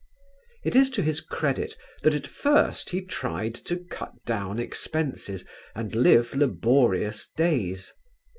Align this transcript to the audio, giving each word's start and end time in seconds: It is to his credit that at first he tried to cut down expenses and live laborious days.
It 0.63 0.75
is 0.75 0.89
to 0.97 1.03
his 1.03 1.21
credit 1.21 1.77
that 2.01 2.15
at 2.15 2.25
first 2.25 2.89
he 2.89 3.05
tried 3.05 3.53
to 3.53 3.75
cut 3.91 4.13
down 4.25 4.57
expenses 4.57 5.45
and 5.75 5.93
live 5.93 6.33
laborious 6.33 7.29
days. 7.37 7.93